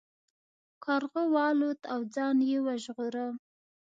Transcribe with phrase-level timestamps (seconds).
[0.85, 3.27] کارغه والوت او ځان یې وژغوره.